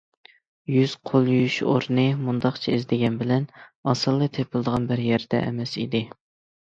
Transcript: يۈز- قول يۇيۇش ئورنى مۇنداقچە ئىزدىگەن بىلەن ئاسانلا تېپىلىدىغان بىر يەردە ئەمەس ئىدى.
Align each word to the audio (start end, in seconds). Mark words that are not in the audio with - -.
يۈز- 0.75 0.95
قول 1.09 1.27
يۇيۇش 1.33 1.57
ئورنى 1.65 2.05
مۇنداقچە 2.23 2.73
ئىزدىگەن 2.77 3.19
بىلەن 3.21 3.47
ئاسانلا 3.93 4.31
تېپىلىدىغان 4.39 4.93
بىر 4.93 5.05
يەردە 5.09 5.43
ئەمەس 5.51 5.77
ئىدى. 5.85 6.07